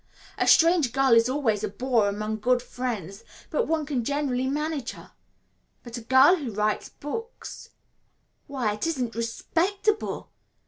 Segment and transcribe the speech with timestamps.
[0.39, 4.93] A strange girl is always a bore among good friends, but one can generally manage
[4.93, 5.11] her.
[5.83, 7.69] But a girl who writes books
[8.47, 10.31] why, it isn't respectable!